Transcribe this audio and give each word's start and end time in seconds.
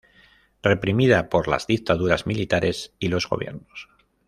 Reprimida 0.63 1.29
por 1.29 1.47
las 1.47 1.67
dictaduras 1.67 2.25
militares 2.25 2.91
y 2.97 3.09
los 3.09 3.29
gobiernos. 3.29 3.87